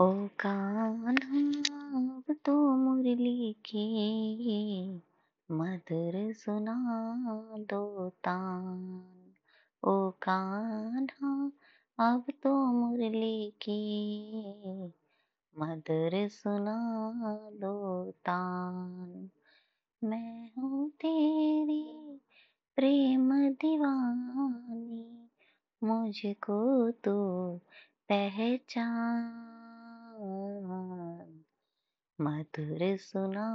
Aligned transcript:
ओ 0.00 0.26
कान्हा, 0.26 1.98
अब 1.98 2.36
तो 2.44 2.76
मुरली 2.76 3.52
की 3.52 4.94
मधुर 5.50 6.32
सुना 6.32 6.76
दो 7.58 8.08
तान। 8.08 9.04
ओ 9.84 10.10
कान्हा, 10.10 11.52
अब 12.12 12.24
तो 12.42 12.72
मुरली 12.72 13.50
की 13.50 13.80
मधुर 15.58 16.28
सुना 16.28 16.78
दो 17.54 18.10
तान। 18.10 19.30
मैं 20.04 20.50
हूँ 20.58 20.90
तेरी 20.90 22.20
प्रेम 22.76 23.48
दीवानी, 23.48 25.28
मुझको 25.84 26.90
तो 26.90 27.16
पहचान 28.08 29.47
मधुर 32.20 32.96
सुना 32.96 33.46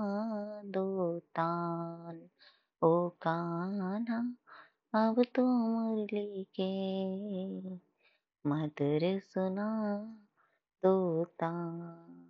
दो 0.65 1.19
तान। 1.19 2.29
ओ 2.83 3.09
कान्हा, 3.09 4.19
अब 4.93 5.23
तो 5.35 5.45
मुरली 5.45 6.47
के 6.59 6.71
मधुर 8.49 9.19
सुना 9.19 9.67
दो 10.83 11.23
तान। 11.23 12.29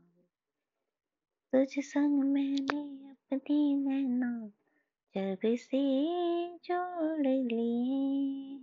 तुझ 1.53 1.67
संग 1.79 2.23
मैंने 2.23 3.09
अपनी 3.09 3.75
नैना 3.75 4.52
जब 5.17 5.38
से 5.45 5.83
जोड़ 6.57 7.27
लिए 7.27 8.57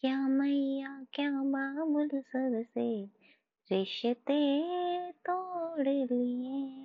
क्या 0.00 0.28
मैया, 0.28 1.06
क्या 1.12 1.30
बाबुल 1.30 2.08
सबसे 2.08 3.23
रिश्ते 3.72 5.12
तोड़ 5.12 5.88
लिए। 5.88 6.84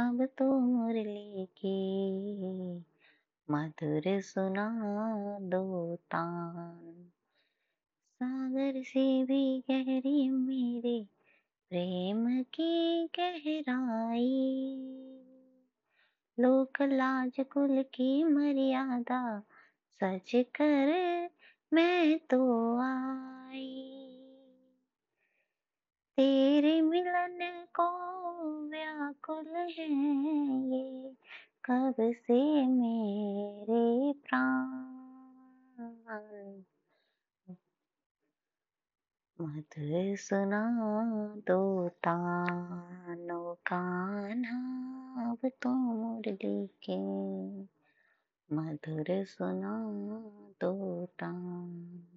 अब 0.08 0.26
तो 0.26 0.60
मुरली 0.60 1.46
की 1.46 2.86
मधुर 3.52 4.22
सुना 4.22 4.70
दो 5.40 5.96
तान। 5.96 7.12
सागर 8.16 8.84
से 8.84 9.24
भी 9.24 9.64
गहरी 9.72 10.30
मेरे 10.30 11.08
प्रेम 11.70 12.44
की 12.44 13.06
गहराई। 13.20 14.48
लोक 16.40 16.82
लाज 16.82 17.32
कुल 17.40 17.84
की 17.84 18.24
मर्यादा, 18.24 19.44
सच 19.90 20.32
कर 20.36 20.88
मैं 21.74 22.20
तो 22.20 22.78
आई। 22.78 23.92
तेरे 26.18 26.82
मिलन 26.82 27.66
को 27.80 27.90
व्याकुल 28.70 29.56
है 29.56 29.92
ये। 30.70 31.05
कब 31.70 31.96
से 32.00 32.68
मेरे 32.68 34.14
प्राण? 34.14 34.86
मधुर 39.42 40.16
सुना 40.18 40.64
दो 41.48 41.90
तानो 41.90 43.54
कान्हा 43.54 44.60
अब 45.32 45.52
तो 45.62 45.70
मुरली 45.70 46.68
के 46.90 47.00
मधुर 48.56 49.26
सुना 49.26 49.74
दो 50.62 51.06
तान 51.06 52.15